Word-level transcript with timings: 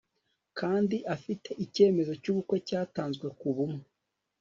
kandi 0.59 0.97
afite 1.15 1.49
icyemezo 1.65 2.11
cyubukwe 2.21 2.55
cyatanzwe 2.67 3.27
kubumwe 3.39 3.83